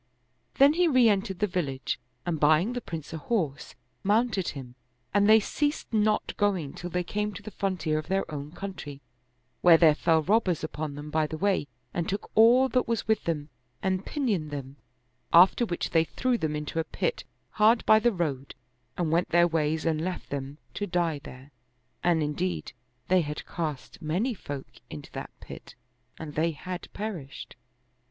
Then 0.55 0.73
he 0.73 0.87
re 0.87 1.07
entered 1.09 1.37
the 1.37 1.45
village 1.45 1.99
and 2.25 2.39
buying 2.39 2.73
the 2.73 2.81
Prince 2.81 3.13
a 3.13 3.19
horse, 3.19 3.75
mounted 4.01 4.47
him, 4.47 4.73
and 5.13 5.29
they 5.29 5.39
ceased 5.39 5.93
not 5.93 6.35
going 6.37 6.73
till 6.73 6.89
they 6.89 7.03
came 7.03 7.33
to 7.35 7.43
the 7.43 7.51
frontier 7.51 7.99
of 7.99 8.07
their 8.07 8.25
own 8.33 8.51
country, 8.51 8.99
where 9.61 9.77
there 9.77 9.93
fell 9.93 10.23
robbers 10.23 10.63
upon 10.63 10.95
them 10.95 11.11
by 11.11 11.27
the 11.27 11.37
way 11.37 11.67
and 11.93 12.09
took 12.09 12.31
all 12.33 12.67
that 12.69 12.87
was 12.87 13.07
with 13.07 13.25
them 13.25 13.49
and 13.83 14.03
pinioned 14.03 14.49
them; 14.49 14.77
after 15.31 15.67
which 15.67 15.91
they 15.91 16.03
threw 16.05 16.35
them 16.35 16.55
into 16.55 16.79
a 16.79 16.83
pit 16.83 17.23
hard 17.51 17.85
by 17.85 17.99
the 17.99 18.11
road 18.11 18.55
and 18.97 19.11
went 19.11 19.29
their 19.29 19.47
ways 19.47 19.85
and 19.85 20.01
left 20.03 20.31
them 20.31 20.57
to 20.73 20.87
die 20.87 21.19
there; 21.23 21.51
and 22.03 22.23
indeed 22.23 22.73
they 23.07 23.21
had 23.21 23.45
cast 23.45 24.01
many 24.01 24.33
folk 24.33 24.65
into 24.89 25.11
that 25.11 25.29
pit 25.41 25.75
and 26.17 26.33
they 26.33 26.49
had 26.53 26.91
perished. 26.91 27.55